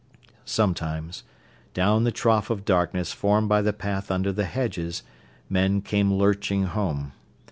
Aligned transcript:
Sometimes, 0.45 1.23
down 1.75 2.05
the 2.05 2.11
trough 2.11 2.49
of 2.49 2.65
darkness 2.65 3.13
formed 3.13 3.47
by 3.49 3.61
the 3.61 3.71
path 3.71 4.09
under 4.09 4.31
the 4.31 4.45
hedges, 4.45 5.03
men 5.47 5.79
came 5.83 6.11
lurching 6.11 6.63
home. 6.63 7.11